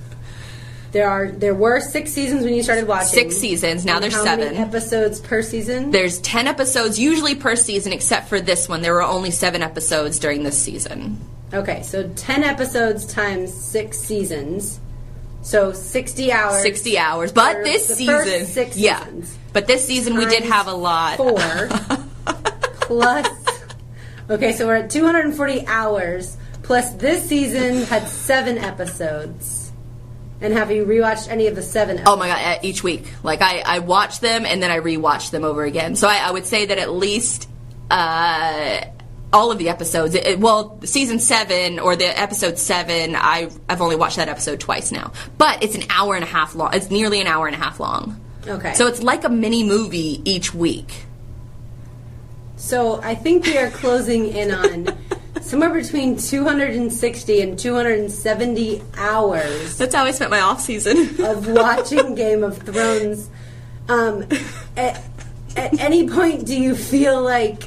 There 0.92 1.08
are 1.08 1.30
there 1.30 1.54
were 1.54 1.80
six 1.80 2.12
seasons 2.12 2.44
when 2.44 2.54
you 2.54 2.62
started 2.62 2.88
watching. 2.88 3.08
Six 3.08 3.36
seasons, 3.36 3.84
now 3.84 3.96
And 3.96 4.04
there's 4.04 4.14
how 4.14 4.24
many 4.24 4.44
seven. 4.44 4.56
episodes 4.56 5.20
per 5.20 5.42
season. 5.42 5.90
There's 5.90 6.18
10 6.20 6.46
episodes 6.46 6.98
usually 6.98 7.34
per 7.34 7.56
season, 7.56 7.92
except 7.92 8.28
for 8.28 8.40
this 8.40 8.68
one. 8.68 8.80
There 8.80 8.94
were 8.94 9.02
only 9.02 9.30
seven 9.30 9.62
episodes 9.62 10.18
during 10.18 10.44
this 10.44 10.58
season. 10.60 11.18
Okay, 11.52 11.82
so 11.82 12.08
ten 12.16 12.42
episodes 12.44 13.06
times 13.06 13.52
six 13.52 13.98
seasons, 13.98 14.80
so 15.42 15.72
sixty 15.72 16.30
hours. 16.30 16.60
60 16.62 16.98
hours. 16.98 17.32
But 17.32 17.64
this 17.64 17.88
the 17.88 17.94
season, 17.94 18.14
first 18.16 18.52
six 18.52 18.76
yeah. 18.76 18.98
seasons. 19.00 19.38
But 19.54 19.66
this 19.66 19.86
season 19.86 20.16
we 20.16 20.26
did 20.26 20.42
have 20.44 20.66
a 20.66 20.74
lot. 20.74 21.16
Four 21.16 21.68
plus. 22.82 23.26
Okay, 24.30 24.52
so 24.52 24.66
we're 24.66 24.76
at 24.76 24.90
240 24.90 25.66
hours. 25.66 26.36
Plus, 26.62 26.92
this 26.94 27.26
season 27.26 27.84
had 27.84 28.06
seven 28.08 28.58
episodes. 28.58 29.57
And 30.40 30.52
have 30.52 30.70
you 30.70 30.84
rewatched 30.86 31.28
any 31.28 31.48
of 31.48 31.56
the 31.56 31.62
seven? 31.62 31.96
Episodes? 31.98 32.10
Oh 32.14 32.16
my 32.16 32.28
god! 32.28 32.58
uh, 32.58 32.60
Each 32.62 32.82
week, 32.84 33.06
like 33.24 33.42
I, 33.42 33.58
I 33.66 33.78
watch 33.80 34.20
them 34.20 34.46
and 34.46 34.62
then 34.62 34.70
I 34.70 34.78
rewatch 34.78 35.30
them 35.32 35.44
over 35.44 35.64
again. 35.64 35.96
So 35.96 36.06
I, 36.08 36.16
I 36.18 36.30
would 36.30 36.46
say 36.46 36.66
that 36.66 36.78
at 36.78 36.90
least 36.92 37.48
uh, 37.90 38.82
all 39.32 39.50
of 39.50 39.58
the 39.58 39.68
episodes. 39.68 40.14
It, 40.14 40.26
it- 40.26 40.38
well, 40.38 40.80
season 40.84 41.18
seven 41.18 41.80
or 41.80 41.96
the 41.96 42.06
episode 42.18 42.56
seven, 42.58 43.16
I 43.16 43.50
I've 43.68 43.80
only 43.80 43.96
watched 43.96 44.16
that 44.16 44.28
episode 44.28 44.60
twice 44.60 44.92
now. 44.92 45.12
But 45.38 45.62
it's 45.64 45.74
an 45.74 45.82
hour 45.90 46.14
and 46.14 46.22
a 46.22 46.28
half 46.28 46.54
long. 46.54 46.72
It's 46.72 46.88
nearly 46.90 47.20
an 47.20 47.26
hour 47.26 47.46
and 47.48 47.56
a 47.56 47.58
half 47.58 47.80
long. 47.80 48.20
Okay. 48.46 48.74
So 48.74 48.86
it's 48.86 49.02
like 49.02 49.24
a 49.24 49.28
mini 49.28 49.64
movie 49.64 50.22
each 50.24 50.54
week. 50.54 51.04
So 52.56 53.00
I 53.02 53.14
think 53.14 53.44
we 53.46 53.58
are 53.58 53.70
closing 53.70 54.26
in 54.28 54.50
on 54.52 54.96
somewhere 55.48 55.70
between 55.70 56.16
260 56.16 57.40
and 57.40 57.58
270 57.58 58.82
hours 58.98 59.78
That's 59.78 59.94
how 59.94 60.04
I 60.04 60.10
spent 60.10 60.30
my 60.30 60.40
off 60.40 60.60
season. 60.60 60.98
of 61.24 61.48
watching 61.48 62.14
Game 62.14 62.44
of 62.44 62.58
Thrones. 62.58 63.30
Um, 63.88 64.26
at, 64.76 65.02
at 65.56 65.80
any 65.80 66.06
point, 66.08 66.44
do 66.46 66.54
you 66.60 66.74
feel 66.76 67.22
like 67.22 67.64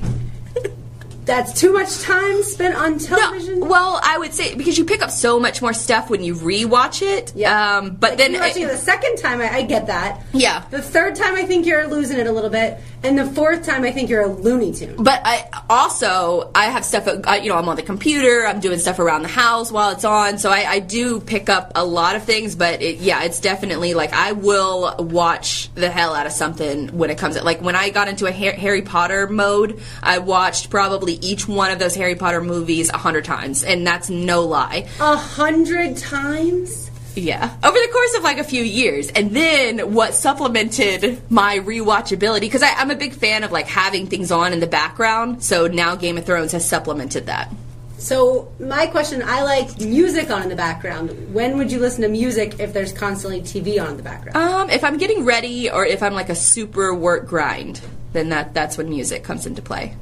that's 1.25 1.59
too 1.59 1.73
much 1.73 2.01
time 2.01 2.43
spent 2.43 2.75
on 2.75 2.99
television? 2.99 3.61
No, 3.61 3.65
well, 3.67 3.99
I 4.03 4.17
would 4.19 4.33
say 4.33 4.53
because 4.55 4.77
you 4.77 4.85
pick 4.85 5.01
up 5.01 5.09
so 5.09 5.39
much 5.39 5.61
more 5.61 5.73
stuff 5.73 6.09
when 6.09 6.23
you 6.23 6.35
rewatch 6.35 7.01
it. 7.01 7.33
Yeah. 7.35 7.77
Um, 7.77 7.95
but 7.95 8.11
Like, 8.11 8.17
then 8.19 8.33
you're 8.33 8.41
watching 8.41 8.63
it 8.63 8.67
the 8.71 8.77
second 8.77 9.17
time, 9.17 9.41
I, 9.41 9.49
I 9.51 9.61
get 9.63 9.87
that. 9.87 10.21
Yeah. 10.33 10.63
The 10.69 10.81
third 10.81 11.15
time, 11.15 11.35
I 11.35 11.45
think 11.45 11.65
you're 11.65 11.87
losing 11.87 12.19
it 12.19 12.27
a 12.27 12.31
little 12.31 12.49
bit, 12.51 12.79
and 13.03 13.17
the 13.17 13.25
fourth 13.25 13.65
time, 13.65 13.83
I 13.83 13.91
think 13.91 14.09
you're 14.09 14.21
a 14.21 14.27
Looney 14.27 14.73
Tune. 14.73 14.95
But 15.01 15.21
I 15.25 15.47
also 15.69 16.51
I 16.53 16.65
have 16.65 16.85
stuff. 16.85 17.07
uh, 17.07 17.39
You 17.41 17.49
know, 17.49 17.55
I'm 17.55 17.67
on 17.67 17.75
the 17.75 17.81
computer. 17.81 18.45
I'm 18.45 18.59
doing 18.59 18.77
stuff 18.77 18.99
around 18.99 19.23
the 19.23 19.27
house 19.29 19.71
while 19.71 19.91
it's 19.91 20.05
on. 20.05 20.37
So 20.37 20.49
I, 20.51 20.65
I 20.69 20.79
do 20.79 21.19
pick 21.19 21.49
up 21.49 21.71
a 21.75 21.83
lot 21.83 22.15
of 22.15 22.23
things. 22.23 22.55
But 22.55 22.81
it, 22.81 22.97
yeah, 22.97 23.23
it's 23.23 23.39
definitely 23.39 23.93
like 23.93 24.13
I 24.13 24.33
will 24.33 24.95
watch 24.99 25.73
the 25.75 25.89
hell 25.89 26.13
out 26.13 26.25
of 26.27 26.31
something 26.31 26.89
when 26.97 27.09
it 27.09 27.17
comes. 27.17 27.41
Like 27.41 27.61
when 27.61 27.75
I 27.75 27.89
got 27.89 28.07
into 28.07 28.25
a 28.27 28.31
Har- 28.31 28.51
Harry 28.53 28.81
Potter 28.83 29.27
mode, 29.27 29.81
I 30.03 30.19
watched 30.19 30.69
probably 30.69 31.13
each 31.13 31.47
one 31.47 31.71
of 31.71 31.79
those 31.79 31.95
Harry 31.95 32.15
Potter 32.15 32.41
movies 32.41 32.89
a 32.89 32.97
hundred 32.97 33.25
times, 33.25 33.63
and 33.63 33.87
that's 33.87 34.09
no 34.09 34.43
lie. 34.45 34.87
A 34.99 35.15
hundred 35.17 35.97
times. 35.97 36.90
Yeah, 37.15 37.55
over 37.63 37.77
the 37.77 37.89
course 37.91 38.15
of 38.15 38.23
like 38.23 38.37
a 38.37 38.43
few 38.43 38.63
years, 38.63 39.09
and 39.09 39.31
then 39.31 39.93
what 39.93 40.13
supplemented 40.13 41.21
my 41.29 41.59
rewatchability 41.59 42.41
because 42.41 42.63
I'm 42.63 42.89
a 42.89 42.95
big 42.95 43.13
fan 43.13 43.43
of 43.43 43.51
like 43.51 43.67
having 43.67 44.07
things 44.07 44.31
on 44.31 44.53
in 44.53 44.59
the 44.59 44.67
background. 44.67 45.43
So 45.43 45.67
now 45.67 45.95
Game 45.95 46.17
of 46.17 46.25
Thrones 46.25 46.53
has 46.53 46.67
supplemented 46.67 47.25
that. 47.25 47.51
So 47.97 48.51
my 48.59 48.87
question: 48.87 49.21
I 49.23 49.43
like 49.43 49.79
music 49.79 50.31
on 50.31 50.43
in 50.43 50.49
the 50.49 50.55
background. 50.55 51.33
When 51.33 51.57
would 51.57 51.71
you 51.71 51.79
listen 51.79 52.01
to 52.01 52.07
music 52.07 52.59
if 52.59 52.73
there's 52.73 52.93
constantly 52.93 53.41
TV 53.41 53.81
on 53.81 53.91
in 53.91 53.97
the 53.97 54.03
background? 54.03 54.37
Um, 54.37 54.69
if 54.69 54.83
I'm 54.83 54.97
getting 54.97 55.25
ready 55.25 55.69
or 55.69 55.85
if 55.85 56.01
I'm 56.01 56.13
like 56.13 56.29
a 56.29 56.35
super 56.35 56.95
work 56.95 57.27
grind, 57.27 57.81
then 58.13 58.29
that 58.29 58.53
that's 58.53 58.77
when 58.77 58.89
music 58.89 59.23
comes 59.23 59.45
into 59.45 59.61
play. 59.61 59.95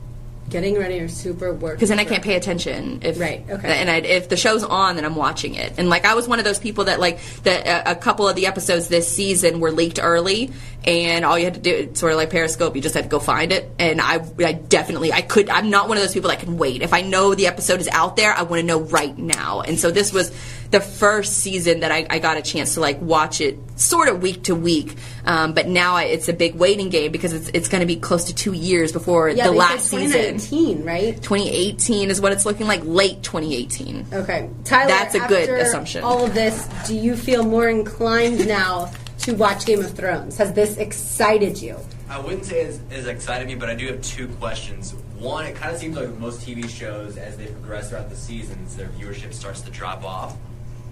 Getting 0.50 0.78
ready 0.78 1.00
or 1.00 1.08
super 1.08 1.54
work. 1.54 1.76
because 1.76 1.90
then 1.90 2.00
I 2.00 2.06
can't 2.06 2.24
pay 2.24 2.36
attention. 2.36 3.00
If, 3.04 3.20
Right, 3.20 3.46
okay. 3.50 3.80
And 3.80 3.90
I, 3.90 3.98
if 3.98 4.30
the 4.30 4.38
show's 4.38 4.64
on, 4.64 4.96
then 4.96 5.06
I'm 5.06 5.16
watching 5.16 5.56
it. 5.56 5.74
And 5.78 5.90
like 5.90 6.06
I 6.06 6.16
was 6.16 6.28
one 6.28 6.40
of 6.40 6.46
those 6.46 6.60
people 6.60 6.86
that 6.86 7.00
like 7.00 7.20
that 7.44 7.68
a, 7.68 7.92
a 7.92 7.96
couple 7.96 8.28
of 8.28 8.36
the 8.36 8.48
episodes 8.48 8.88
this 8.88 9.08
season 9.08 9.60
were 9.60 9.72
leaked 9.72 10.00
early, 10.02 10.52
and 10.90 11.24
all 11.24 11.38
you 11.38 11.46
had 11.46 11.54
to 11.54 11.60
do, 11.60 11.70
it's 11.70 12.00
sort 12.00 12.14
of 12.14 12.18
like 12.18 12.32
Periscope, 12.32 12.76
you 12.76 12.82
just 12.82 12.96
had 12.96 13.04
to 13.04 13.10
go 13.10 13.20
find 13.20 13.52
it. 13.52 13.70
And 13.78 14.02
I, 14.02 14.26
I 14.40 14.54
definitely, 14.54 15.14
I 15.14 15.22
could. 15.22 15.48
I'm 15.48 15.70
not 15.70 15.88
one 15.88 15.98
of 15.98 16.04
those 16.04 16.16
people 16.16 16.32
that 16.32 16.40
can 16.40 16.58
wait. 16.58 16.82
If 16.82 16.94
I 16.94 17.02
know 17.02 17.36
the 17.36 17.46
episode 17.46 17.80
is 17.80 17.88
out 17.90 18.16
there, 18.16 18.34
I 18.34 18.42
want 18.42 18.60
to 18.62 18.66
know 18.66 18.80
right 18.82 19.16
now. 19.16 19.62
And 19.62 19.80
so 19.80 19.92
this 19.92 20.12
was 20.12 20.32
the 20.72 20.80
first 20.80 21.38
season 21.38 21.82
that 21.82 21.92
I, 21.92 22.08
I 22.10 22.18
got 22.18 22.38
a 22.38 22.42
chance 22.42 22.74
to 22.74 22.80
like 22.80 23.00
watch 23.02 23.40
it 23.40 23.60
sort 23.80 24.08
of 24.10 24.24
week 24.24 24.46
to 24.46 24.56
week. 24.56 24.96
Um, 25.26 25.54
but 25.54 25.68
now 25.68 25.96
I, 25.96 26.06
it's 26.06 26.28
a 26.28 26.34
big 26.34 26.56
waiting 26.56 26.90
game 26.90 27.12
because 27.12 27.34
it's 27.34 27.50
it's 27.54 27.70
going 27.70 27.82
to 27.82 27.88
be 27.88 27.96
close 27.96 28.26
to 28.26 28.34
two 28.34 28.54
years 28.54 28.92
before 28.92 29.30
Yeah, 29.30 29.46
the 29.46 29.52
last 29.52 29.86
said 29.88 30.00
season. 30.00 30.40
2019, 30.40 30.86
right? 30.86 31.16
2018 31.22 32.10
is 32.10 32.20
what 32.20 32.32
it's 32.32 32.48
looking 32.48 32.66
like. 32.66 32.82
Late 32.84 33.22
2018. 33.22 34.08
Okay, 34.12 34.50
Tyler. 34.64 34.88
That's 34.88 35.14
a 35.14 35.20
good 35.28 35.50
assumption. 35.50 36.04
All 36.04 36.26
of 36.26 36.34
this, 36.34 36.68
do 36.88 36.96
you 36.96 37.16
feel 37.16 37.44
more 37.44 37.70
inclined 37.70 38.48
now 38.48 38.92
to 39.20 39.34
watch 39.34 39.66
Game 39.66 39.80
of 39.80 39.92
Thrones? 39.92 40.38
Has 40.38 40.54
this 40.54 40.78
excited 40.78 41.62
you? 41.62 41.78
I 42.10 42.20
wouldn't 42.20 42.46
say 42.46 42.62
it's, 42.62 42.80
it's 42.90 43.08
excited 43.08 43.48
me, 43.48 43.56
but 43.56 43.70
I 43.70 43.76
do 43.76 43.88
have 43.88 44.02
two 44.02 44.28
questions. 44.40 44.94
One, 45.18 45.46
it 45.46 45.56
kind 45.56 45.74
of 45.74 45.80
seems 45.80 45.96
like 45.96 46.10
most 46.18 46.46
TV 46.46 46.68
shows, 46.70 47.18
as 47.18 47.38
they 47.38 47.48
progress 47.48 47.90
throughout 47.90 48.10
the 48.10 48.16
seasons, 48.16 48.76
their 48.76 48.88
viewership 48.88 49.34
starts 49.34 49.62
to 49.62 49.72
drop 49.72 50.04
off. 50.04 50.36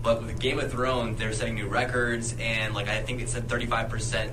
But 0.04 0.22
with 0.22 0.40
Game 0.40 0.60
of 0.60 0.72
Thrones, 0.72 1.18
they're 1.18 1.34
setting 1.34 1.56
new 1.56 1.68
records, 1.68 2.36
and 2.40 2.74
like 2.74 2.88
I 2.88 3.02
think 3.02 3.22
it 3.22 3.30
said 3.30 3.48
35% 3.48 4.32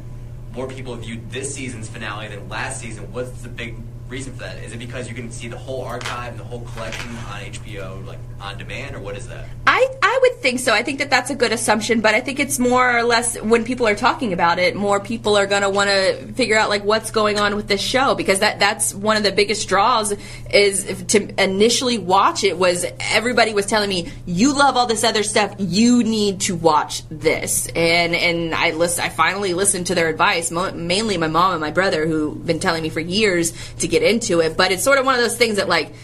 more 0.54 0.68
people 0.68 0.94
viewed 0.96 1.30
this 1.30 1.54
season's 1.54 1.88
finale 1.88 2.28
than 2.28 2.48
last 2.48 2.80
season. 2.80 3.10
What's 3.12 3.42
the 3.42 3.48
big 3.48 3.76
reason 4.08 4.32
for 4.34 4.40
that? 4.40 4.62
Is 4.62 4.72
it 4.72 4.78
because 4.78 5.08
you 5.08 5.14
can 5.14 5.30
see 5.30 5.48
the 5.48 5.58
whole 5.58 5.82
archive 5.82 6.32
and 6.32 6.38
the 6.38 6.44
whole 6.44 6.60
collection 6.60 7.10
on 7.10 7.40
HBO, 7.40 8.06
like 8.06 8.18
on 8.40 8.58
demand, 8.58 8.94
or 8.94 9.00
what 9.00 9.16
is 9.16 9.26
that? 9.28 9.46
I, 9.66 9.74
I 9.76 9.86
would 9.86 10.03
think 10.44 10.60
so. 10.60 10.74
I 10.74 10.82
think 10.82 10.98
that 10.98 11.08
that's 11.08 11.30
a 11.30 11.34
good 11.34 11.52
assumption, 11.52 12.02
but 12.02 12.14
I 12.14 12.20
think 12.20 12.38
it's 12.38 12.58
more 12.58 12.98
or 12.98 13.02
less 13.02 13.40
when 13.40 13.64
people 13.64 13.88
are 13.88 13.94
talking 13.94 14.34
about 14.34 14.58
it, 14.58 14.76
more 14.76 15.00
people 15.00 15.38
are 15.38 15.46
going 15.46 15.62
to 15.62 15.70
want 15.70 15.88
to 15.88 16.34
figure 16.34 16.58
out 16.58 16.68
like 16.68 16.84
what's 16.84 17.10
going 17.10 17.38
on 17.38 17.56
with 17.56 17.66
this 17.66 17.80
show 17.80 18.14
because 18.14 18.40
that 18.40 18.60
that's 18.60 18.94
one 18.94 19.16
of 19.16 19.22
the 19.22 19.32
biggest 19.32 19.66
draws 19.70 20.12
is 20.50 21.02
to 21.04 21.42
initially 21.42 21.96
watch 21.96 22.44
it 22.44 22.58
was 22.58 22.84
everybody 23.00 23.54
was 23.54 23.64
telling 23.64 23.88
me 23.88 24.12
you 24.26 24.54
love 24.54 24.76
all 24.76 24.86
this 24.86 25.02
other 25.02 25.22
stuff, 25.22 25.54
you 25.58 26.04
need 26.04 26.42
to 26.42 26.54
watch 26.54 27.08
this, 27.08 27.66
and 27.68 28.14
and 28.14 28.54
I 28.54 28.72
list 28.72 29.00
I 29.00 29.08
finally 29.08 29.54
listened 29.54 29.86
to 29.86 29.94
their 29.94 30.10
advice, 30.10 30.50
mo- 30.50 30.72
mainly 30.72 31.16
my 31.16 31.28
mom 31.28 31.52
and 31.52 31.60
my 31.62 31.70
brother 31.70 32.06
who've 32.06 32.44
been 32.44 32.60
telling 32.60 32.82
me 32.82 32.90
for 32.90 33.00
years 33.00 33.54
to 33.76 33.88
get 33.88 34.02
into 34.02 34.40
it, 34.40 34.58
but 34.58 34.72
it's 34.72 34.84
sort 34.84 34.98
of 34.98 35.06
one 35.06 35.14
of 35.14 35.22
those 35.22 35.38
things 35.38 35.56
that 35.56 35.70
like 35.70 35.94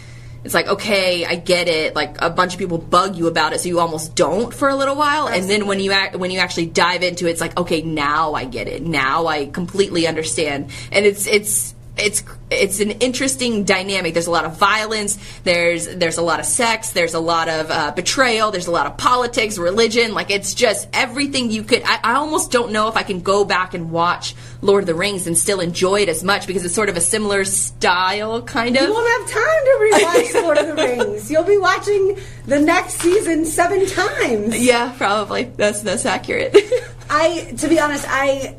it's 0.43 0.53
like 0.53 0.67
okay 0.67 1.25
i 1.25 1.35
get 1.35 1.67
it. 1.67 1.95
Like 1.95 2.21
a 2.21 2.29
bunch 2.29 2.53
of 2.53 2.59
people 2.59 2.77
bug 2.77 3.15
you 3.15 3.27
about 3.27 3.53
it 3.53 3.61
so 3.61 3.69
you 3.69 3.79
almost 3.79 4.15
don't 4.15 4.53
for 4.53 4.69
a 4.69 4.75
little 4.75 4.95
while. 4.95 5.27
And 5.27 5.49
then 5.49 5.67
when 5.67 5.79
you 5.79 5.91
act, 5.91 6.15
when 6.15 6.31
you 6.31 6.39
actually 6.39 6.67
dive 6.67 7.03
into 7.03 7.27
it 7.27 7.31
it's 7.31 7.41
like 7.41 7.57
okay 7.57 7.81
now 7.81 8.33
i 8.33 8.45
get 8.45 8.67
it. 8.67 8.81
Now 8.81 9.27
i 9.27 9.45
completely 9.45 10.07
understand. 10.07 10.71
And 10.91 11.05
it's 11.05 11.27
it's 11.27 11.75
it's 11.97 12.23
it's 12.51 12.79
an 12.79 12.91
interesting 12.91 13.63
dynamic. 13.63 14.13
There's 14.13 14.27
a 14.27 14.31
lot 14.31 14.45
of 14.45 14.57
violence. 14.57 15.17
There's 15.43 15.87
there's 15.87 16.17
a 16.17 16.21
lot 16.21 16.39
of 16.39 16.45
sex. 16.45 16.91
There's 16.91 17.13
a 17.13 17.19
lot 17.19 17.49
of 17.49 17.71
uh, 17.71 17.91
betrayal. 17.91 18.51
There's 18.51 18.67
a 18.67 18.71
lot 18.71 18.85
of 18.85 18.97
politics, 18.97 19.57
religion. 19.57 20.13
Like 20.13 20.29
it's 20.29 20.53
just 20.53 20.87
everything 20.93 21.51
you 21.51 21.63
could. 21.63 21.83
I, 21.83 21.99
I 22.03 22.13
almost 22.15 22.51
don't 22.51 22.71
know 22.71 22.87
if 22.87 22.97
I 22.97 23.03
can 23.03 23.21
go 23.21 23.45
back 23.45 23.73
and 23.73 23.91
watch 23.91 24.35
Lord 24.61 24.83
of 24.83 24.87
the 24.87 24.95
Rings 24.95 25.27
and 25.27 25.37
still 25.37 25.59
enjoy 25.59 26.01
it 26.01 26.09
as 26.09 26.23
much 26.23 26.47
because 26.47 26.65
it's 26.65 26.75
sort 26.75 26.89
of 26.89 26.97
a 26.97 27.01
similar 27.01 27.45
style, 27.45 28.41
kind 28.41 28.75
of. 28.75 28.83
You 28.83 28.93
won't 28.93 29.21
have 29.21 29.31
time 29.31 29.63
to 29.63 29.89
rewatch 29.91 30.33
Lord 30.43 30.57
of 30.57 30.67
the 30.67 30.75
Rings. 30.75 31.31
You'll 31.31 31.43
be 31.43 31.57
watching 31.57 32.19
the 32.45 32.59
next 32.59 32.95
season 32.95 33.45
seven 33.45 33.85
times. 33.87 34.61
Yeah, 34.61 34.93
probably. 34.97 35.45
That's 35.45 35.81
that's 35.81 36.05
accurate. 36.05 36.55
I, 37.09 37.53
to 37.57 37.67
be 37.67 37.79
honest, 37.79 38.05
I 38.07 38.55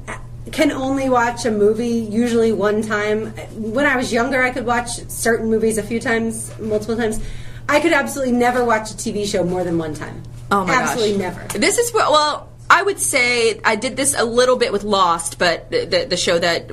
can 0.50 0.72
only 0.72 1.08
watch 1.08 1.44
a 1.44 1.50
movie 1.50 1.86
usually 1.88 2.52
one 2.52 2.82
time. 2.82 3.28
When 3.54 3.86
I 3.86 3.96
was 3.96 4.12
younger, 4.12 4.42
I 4.42 4.50
could 4.50 4.66
watch 4.66 4.88
certain 5.08 5.48
movies 5.48 5.78
a 5.78 5.82
few 5.82 6.00
times, 6.00 6.52
multiple 6.58 6.96
times. 6.96 7.20
I 7.68 7.80
could 7.80 7.92
absolutely 7.92 8.34
never 8.34 8.64
watch 8.64 8.90
a 8.90 8.94
TV 8.94 9.24
show 9.24 9.44
more 9.44 9.62
than 9.62 9.78
one 9.78 9.94
time. 9.94 10.22
Oh 10.50 10.64
my 10.64 10.72
gosh. 10.72 10.82
absolutely 10.82 11.18
gosh. 11.18 11.36
never. 11.36 11.58
This 11.58 11.78
is 11.78 11.92
what. 11.92 12.10
Well, 12.10 12.48
I 12.68 12.82
would 12.82 12.98
say 12.98 13.60
I 13.64 13.76
did 13.76 13.96
this 13.96 14.18
a 14.18 14.24
little 14.24 14.56
bit 14.56 14.72
with 14.72 14.82
Lost, 14.82 15.38
but 15.38 15.70
the 15.70 15.84
the, 15.84 16.04
the 16.06 16.16
show 16.16 16.38
that 16.38 16.70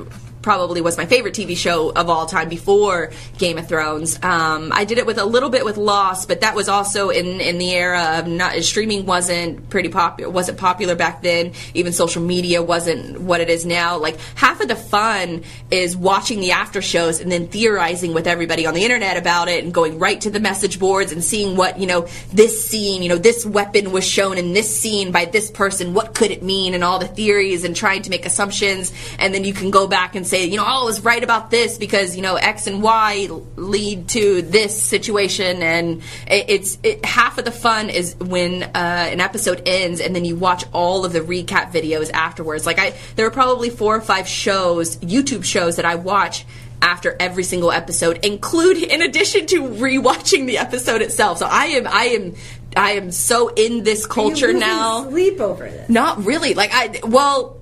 probably 0.49 0.81
was 0.81 0.97
my 0.97 1.05
favorite 1.05 1.35
TV 1.35 1.55
show 1.55 1.91
of 1.91 2.09
all 2.09 2.25
time 2.25 2.49
before 2.49 3.11
Game 3.37 3.59
of 3.59 3.67
Thrones. 3.67 4.17
Um, 4.23 4.71
I 4.73 4.83
did 4.83 4.97
it 4.97 5.05
with 5.05 5.19
a 5.19 5.23
little 5.23 5.51
bit 5.51 5.63
with 5.63 5.77
Lost, 5.77 6.27
but 6.27 6.41
that 6.41 6.55
was 6.55 6.67
also 6.67 7.11
in 7.11 7.39
in 7.39 7.59
the 7.59 7.69
era 7.69 8.17
of 8.17 8.27
not 8.27 8.55
streaming 8.63 9.05
wasn't 9.05 9.69
pretty 9.69 9.89
popular 9.89 10.31
wasn't 10.31 10.57
popular 10.57 10.95
back 10.95 11.21
then. 11.21 11.51
Even 11.75 11.93
social 11.93 12.23
media 12.23 12.63
wasn't 12.63 13.21
what 13.21 13.41
it 13.41 13.49
is 13.51 13.63
now. 13.63 13.99
Like 13.99 14.17
half 14.33 14.59
of 14.59 14.67
the 14.67 14.75
fun 14.75 15.43
is 15.69 15.95
watching 15.95 16.39
the 16.39 16.53
after 16.53 16.81
shows 16.81 17.21
and 17.21 17.31
then 17.31 17.47
theorizing 17.47 18.15
with 18.15 18.25
everybody 18.25 18.65
on 18.65 18.73
the 18.73 18.83
internet 18.83 19.17
about 19.17 19.49
it 19.49 19.63
and 19.63 19.71
going 19.71 19.99
right 19.99 20.19
to 20.21 20.31
the 20.31 20.39
message 20.39 20.79
boards 20.79 21.11
and 21.11 21.23
seeing 21.23 21.57
what 21.57 21.79
you 21.79 21.85
know 21.85 22.07
this 22.33 22.67
scene 22.67 23.03
you 23.03 23.09
know 23.09 23.19
this 23.19 23.45
weapon 23.45 23.91
was 23.91 24.03
shown 24.03 24.35
in 24.39 24.53
this 24.53 24.79
scene 24.81 25.11
by 25.11 25.25
this 25.25 25.51
person 25.51 25.93
what 25.93 26.15
could 26.15 26.31
it 26.31 26.41
mean 26.41 26.73
and 26.73 26.83
all 26.83 26.97
the 26.97 27.07
theories 27.07 27.63
and 27.63 27.75
trying 27.75 28.01
to 28.01 28.09
make 28.09 28.25
assumptions 28.25 28.91
and 29.19 29.31
then 29.31 29.43
you 29.43 29.53
can 29.53 29.69
go 29.69 29.85
back 29.85 30.15
and 30.15 30.25
say 30.25 30.38
you 30.45 30.57
know 30.57 30.63
oh 30.63 30.81
I 30.81 30.83
was 30.83 31.01
right 31.01 31.23
about 31.23 31.51
this 31.51 31.77
because 31.77 32.15
you 32.15 32.21
know 32.21 32.35
X 32.35 32.67
and 32.67 32.81
Y 32.81 33.29
lead 33.55 34.07
to 34.09 34.41
this 34.41 34.81
situation 34.81 35.61
and 35.61 36.01
it, 36.27 36.45
it's 36.49 36.77
it, 36.83 37.05
half 37.05 37.37
of 37.37 37.45
the 37.45 37.51
fun 37.51 37.89
is 37.89 38.15
when 38.15 38.63
uh, 38.63 38.69
an 38.73 39.19
episode 39.19 39.63
ends 39.65 40.01
and 40.01 40.15
then 40.15 40.25
you 40.25 40.35
watch 40.35 40.63
all 40.73 41.05
of 41.05 41.13
the 41.13 41.21
recap 41.21 41.71
videos 41.71 42.11
afterwards 42.11 42.65
like 42.65 42.79
I 42.79 42.93
there 43.15 43.25
are 43.25 43.31
probably 43.31 43.69
four 43.69 43.95
or 43.95 44.01
five 44.01 44.27
shows 44.27 44.97
YouTube 44.97 45.43
shows 45.43 45.77
that 45.77 45.85
I 45.85 45.95
watch 45.95 46.45
after 46.81 47.15
every 47.19 47.43
single 47.43 47.71
episode, 47.71 48.23
include 48.25 48.77
in 48.77 49.01
addition 49.01 49.45
to 49.47 49.61
rewatching 49.61 50.45
the 50.47 50.57
episode 50.57 51.01
itself. 51.01 51.37
So 51.39 51.45
I 51.45 51.65
am, 51.65 51.87
I 51.87 52.03
am, 52.05 52.35
I 52.75 52.91
am 52.91 53.11
so 53.11 53.49
in 53.49 53.83
this 53.83 54.05
culture 54.05 54.53
now. 54.53 55.09
Sleep 55.09 55.39
over 55.39 55.65
this. 55.65 55.89
Not 55.89 56.25
really. 56.25 56.53
Like 56.53 56.71
I, 56.73 56.99
well, 57.03 57.58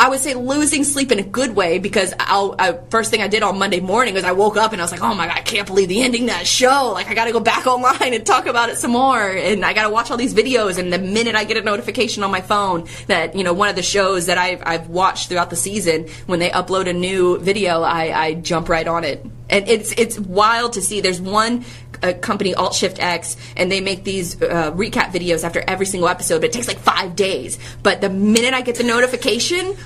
I 0.00 0.08
would 0.08 0.20
say 0.20 0.32
losing 0.32 0.82
sleep 0.82 1.12
in 1.12 1.18
a 1.18 1.22
good 1.22 1.54
way 1.54 1.78
because 1.78 2.14
I'll, 2.18 2.54
I, 2.58 2.72
first 2.88 3.10
thing 3.10 3.20
I 3.20 3.28
did 3.28 3.42
on 3.42 3.58
Monday 3.58 3.80
morning 3.80 4.14
was 4.14 4.24
I 4.24 4.32
woke 4.32 4.56
up 4.56 4.72
and 4.72 4.80
I 4.80 4.84
was 4.84 4.90
like, 4.90 5.02
oh 5.02 5.14
my 5.14 5.26
god, 5.26 5.36
I 5.36 5.42
can't 5.42 5.66
believe 5.66 5.90
the 5.90 6.00
ending 6.00 6.22
of 6.22 6.28
that 6.28 6.46
show. 6.46 6.92
Like 6.94 7.08
I 7.08 7.14
got 7.14 7.26
to 7.26 7.32
go 7.32 7.40
back 7.40 7.66
online 7.66 8.14
and 8.14 8.24
talk 8.24 8.46
about 8.46 8.70
it 8.70 8.78
some 8.78 8.92
more, 8.92 9.28
and 9.28 9.62
I 9.62 9.74
got 9.74 9.82
to 9.82 9.90
watch 9.90 10.10
all 10.10 10.16
these 10.16 10.32
videos. 10.32 10.78
And 10.78 10.90
the 10.90 10.98
minute 10.98 11.34
I 11.34 11.44
get 11.44 11.58
a 11.58 11.60
notification 11.60 12.22
on 12.22 12.30
my 12.30 12.40
phone 12.40 12.88
that 13.08 13.36
you 13.36 13.44
know 13.44 13.52
one 13.52 13.68
of 13.68 13.76
the 13.76 13.82
shows 13.82 14.24
that 14.24 14.38
I've 14.38 14.62
I've 14.64 14.88
watched 14.88 15.28
throughout 15.28 15.50
the 15.50 15.56
season, 15.56 16.06
when 16.24 16.38
they 16.38 16.48
upload 16.48 16.88
a 16.88 16.94
new 16.94 17.38
video, 17.38 17.82
I, 17.82 18.04
I 18.18 18.34
jump 18.34 18.70
right 18.70 18.88
on 18.88 19.04
it. 19.04 19.22
And 19.50 19.68
it's 19.68 19.92
it's 19.98 20.18
wild 20.18 20.72
to 20.74 20.80
see. 20.80 21.02
There's 21.02 21.20
one 21.20 21.66
uh, 22.02 22.12
company, 22.14 22.54
Alt 22.54 22.74
Shift 22.74 23.00
X, 23.00 23.36
and 23.56 23.70
they 23.70 23.80
make 23.80 24.04
these 24.04 24.40
uh, 24.42 24.72
recap 24.72 25.12
videos 25.12 25.44
after 25.44 25.62
every 25.66 25.86
single 25.86 26.08
episode, 26.08 26.40
but 26.40 26.50
it 26.50 26.52
takes 26.52 26.68
like 26.68 26.78
five 26.78 27.16
days. 27.16 27.58
But 27.82 28.00
the 28.00 28.10
minute 28.10 28.54
I 28.54 28.62
get 28.62 28.76
the 28.76 28.84
notification, 28.84 29.76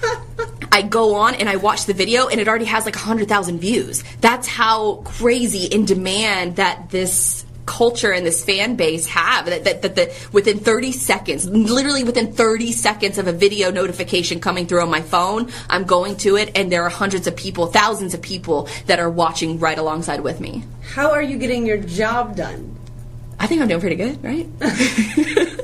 I 0.73 0.83
go 0.83 1.15
on 1.15 1.35
and 1.35 1.49
I 1.49 1.57
watch 1.57 1.87
the 1.87 1.95
video, 1.95 2.29
and 2.29 2.41
it 2.41 2.49
already 2.49 2.67
has 2.67 2.85
like 2.85 2.97
100,000 2.97 3.59
views. 3.59 4.03
That's 4.21 4.47
how 4.47 4.97
crazy 5.05 5.67
in 5.67 5.85
demand 5.85 6.57
that 6.57 6.91
this 6.91 7.44
culture 7.67 8.13
and 8.13 8.27
this 8.27 8.45
fan 8.45 8.77
base 8.77 9.07
have 9.07 9.47
that, 9.47 9.65
that, 9.65 9.83
that 9.83 9.95
the 9.95 10.13
within 10.33 10.59
30 10.59 10.93
seconds 10.93 11.49
literally 11.49 12.05
within 12.05 12.33
30 12.33 12.73
seconds 12.73 13.19
of 13.19 13.27
a 13.27 13.33
video 13.33 13.71
notification 13.71 14.41
coming 14.41 14.67
through 14.67 14.83
on 14.83 14.91
my 14.91 15.01
phone 15.01 15.51
i'm 15.71 15.85
going 15.85 16.17
to 16.17 16.37
it 16.37 16.51
and 16.57 16.71
there 16.71 16.83
are 16.83 16.91
hundreds 16.91 17.27
of 17.27 17.37
people 17.37 17.67
thousands 17.67 18.15
of 18.15 18.21
people 18.21 18.69
that 18.87 18.99
are 18.99 19.11
watching 19.11 19.59
right 19.59 19.79
alongside 19.79 20.21
with 20.21 20.41
me 20.41 20.63
How 20.95 21.11
are 21.11 21.23
you 21.23 21.39
getting 21.39 21.67
your 21.67 21.79
job 21.79 22.37
done? 22.37 22.77
i 23.39 23.47
think 23.47 23.63
i'm 23.63 23.69
doing 23.69 23.81
pretty 23.81 23.97
good 23.97 24.23
right 24.23 24.49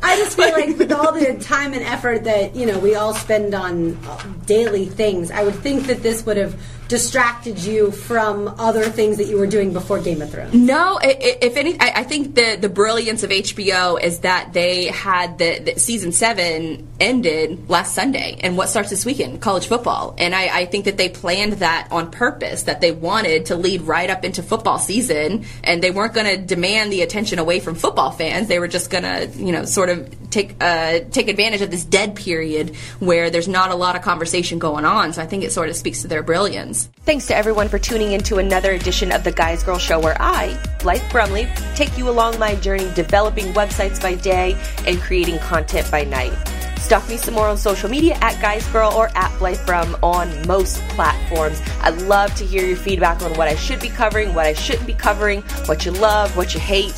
I 0.00 0.16
just 0.16 0.36
feel 0.36 0.52
like 0.52 0.78
with 0.78 0.92
all 0.92 1.12
the 1.12 1.38
time 1.40 1.74
and 1.74 1.82
effort 1.82 2.24
that 2.24 2.54
you 2.54 2.66
know 2.66 2.78
we 2.78 2.94
all 2.94 3.14
spend 3.14 3.52
on 3.52 3.98
daily 4.46 4.86
things, 4.86 5.30
I 5.30 5.42
would 5.42 5.56
think 5.56 5.86
that 5.86 6.02
this 6.02 6.24
would 6.24 6.36
have 6.36 6.54
distracted 6.88 7.58
you 7.58 7.90
from 7.90 8.54
other 8.58 8.84
things 8.84 9.18
that 9.18 9.26
you 9.26 9.36
were 9.36 9.46
doing 9.46 9.72
before 9.72 10.00
Game 10.00 10.22
of 10.22 10.30
Thrones. 10.30 10.54
No, 10.54 10.98
if 11.02 11.56
any, 11.56 11.78
I 11.78 12.00
I 12.00 12.04
think 12.04 12.34
the 12.34 12.56
the 12.58 12.68
brilliance 12.68 13.22
of 13.22 13.30
HBO 13.30 14.02
is 14.02 14.20
that 14.20 14.52
they 14.52 14.86
had 14.86 15.38
the, 15.38 15.58
the 15.58 15.78
season 15.78 16.12
seven 16.12 16.88
ended 16.98 17.68
last 17.68 17.94
Sunday, 17.94 18.38
and 18.40 18.56
what 18.56 18.68
starts 18.68 18.90
this 18.90 19.04
weekend? 19.04 19.40
College 19.40 19.66
football, 19.66 20.14
and 20.18 20.34
I, 20.34 20.60
I 20.60 20.66
think 20.66 20.86
that 20.86 20.96
they 20.96 21.08
planned 21.08 21.54
that 21.54 21.88
on 21.90 22.10
purpose. 22.10 22.64
That 22.64 22.80
they 22.80 22.92
wanted 22.92 23.46
to 23.46 23.56
lead 23.56 23.82
right 23.82 24.08
up 24.08 24.24
into 24.24 24.42
football 24.42 24.78
season, 24.78 25.44
and 25.62 25.82
they 25.82 25.90
weren't 25.90 26.14
going 26.14 26.26
to 26.26 26.36
demand 26.36 26.92
the 26.92 27.02
attention 27.02 27.38
away 27.38 27.60
from 27.60 27.74
football 27.74 28.10
fans. 28.10 28.48
They 28.48 28.58
were 28.58 28.68
just 28.68 28.90
going 28.90 29.04
to, 29.04 29.28
you 29.36 29.52
know, 29.52 29.64
sort 29.64 29.90
of 29.90 30.27
take 30.30 30.56
uh, 30.60 31.00
take 31.10 31.28
advantage 31.28 31.60
of 31.60 31.70
this 31.70 31.84
dead 31.84 32.14
period 32.14 32.74
where 33.00 33.30
there's 33.30 33.48
not 33.48 33.70
a 33.70 33.74
lot 33.74 33.96
of 33.96 34.02
conversation 34.02 34.58
going 34.58 34.84
on. 34.84 35.12
So 35.12 35.22
I 35.22 35.26
think 35.26 35.44
it 35.44 35.52
sort 35.52 35.68
of 35.68 35.76
speaks 35.76 36.02
to 36.02 36.08
their 36.08 36.22
brilliance. 36.22 36.88
Thanks 37.04 37.26
to 37.28 37.36
everyone 37.36 37.68
for 37.68 37.78
tuning 37.78 38.12
in 38.12 38.22
to 38.24 38.38
another 38.38 38.72
edition 38.72 39.12
of 39.12 39.24
the 39.24 39.32
Guys 39.32 39.62
Girl 39.62 39.78
Show, 39.78 39.98
where 40.00 40.16
I, 40.20 40.58
Blythe 40.80 41.02
Brumleve, 41.10 41.50
take 41.74 41.96
you 41.96 42.08
along 42.08 42.38
my 42.38 42.54
journey 42.56 42.90
developing 42.94 43.52
websites 43.54 44.00
by 44.00 44.14
day 44.14 44.56
and 44.86 45.00
creating 45.00 45.38
content 45.38 45.90
by 45.90 46.04
night. 46.04 46.32
Stalk 46.78 47.06
me 47.08 47.16
some 47.16 47.34
more 47.34 47.48
on 47.48 47.58
social 47.58 47.90
media 47.90 48.16
at 48.22 48.40
Guys 48.40 48.66
Girl 48.68 48.90
or 48.92 49.10
at 49.14 49.36
Blythe 49.38 49.64
Brum 49.66 49.96
on 50.02 50.46
most 50.46 50.78
platforms. 50.90 51.60
I'd 51.82 52.00
love 52.02 52.34
to 52.36 52.46
hear 52.46 52.64
your 52.64 52.76
feedback 52.76 53.20
on 53.20 53.34
what 53.34 53.48
I 53.48 53.56
should 53.56 53.80
be 53.80 53.90
covering, 53.90 54.32
what 54.32 54.46
I 54.46 54.54
shouldn't 54.54 54.86
be 54.86 54.94
covering, 54.94 55.42
what 55.66 55.84
you 55.84 55.92
love, 55.92 56.34
what 56.36 56.54
you 56.54 56.60
hate. 56.60 56.94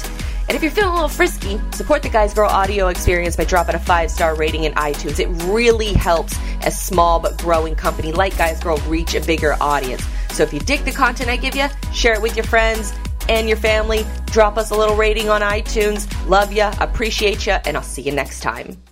And 0.51 0.57
if 0.57 0.65
you're 0.65 0.73
feeling 0.73 0.91
a 0.91 0.95
little 0.95 1.09
frisky, 1.09 1.61
support 1.71 2.03
the 2.03 2.09
Guys 2.09 2.35
Girl 2.35 2.51
audio 2.51 2.89
experience 2.89 3.37
by 3.37 3.45
dropping 3.45 3.77
a 3.77 3.79
five 3.79 4.11
star 4.11 4.35
rating 4.35 4.65
in 4.65 4.73
iTunes. 4.73 5.21
It 5.21 5.29
really 5.45 5.93
helps 5.93 6.37
a 6.65 6.73
small 6.73 7.21
but 7.21 7.39
growing 7.39 7.77
company 7.77 8.11
like 8.11 8.37
Guys 8.37 8.59
Girl 8.59 8.77
reach 8.89 9.15
a 9.15 9.21
bigger 9.21 9.57
audience. 9.61 10.05
So 10.31 10.43
if 10.43 10.53
you 10.53 10.59
dig 10.59 10.85
the 10.85 10.91
content 10.91 11.31
I 11.31 11.37
give 11.37 11.55
you, 11.55 11.69
share 11.95 12.15
it 12.15 12.21
with 12.21 12.35
your 12.35 12.47
friends 12.47 12.93
and 13.29 13.47
your 13.47 13.59
family. 13.59 14.05
Drop 14.33 14.59
us 14.59 14.73
a 14.73 14.77
little 14.77 14.97
rating 14.97 15.29
on 15.31 15.41
iTunes. 15.41 16.09
Love 16.29 16.53
ya, 16.53 16.75
appreciate 16.81 17.47
ya, 17.47 17.61
and 17.65 17.77
I'll 17.77 17.85
see 17.85 18.03
you 18.03 18.11
next 18.11 18.41
time. 18.41 18.83